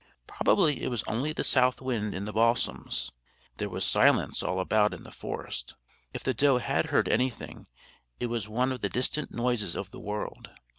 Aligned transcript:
Probably 0.25 0.81
it 0.81 0.87
was 0.87 1.03
only 1.03 1.31
the 1.31 1.43
south 1.43 1.79
wind 1.79 2.15
in 2.15 2.25
the 2.25 2.33
balsams. 2.33 3.11
There 3.57 3.69
was 3.69 3.85
silence 3.85 4.41
all 4.41 4.59
about 4.59 4.95
in 4.95 5.03
the 5.03 5.11
forest. 5.11 5.75
If 6.11 6.23
the 6.23 6.33
doe 6.33 6.57
had 6.57 6.87
heard 6.87 7.07
anything 7.07 7.67
it 8.19 8.25
was 8.25 8.49
one 8.49 8.71
of 8.71 8.81
the 8.81 8.89
distant 8.89 9.31
noises 9.31 9.75
of 9.75 9.91
the 9.91 9.99
world. 9.99 10.49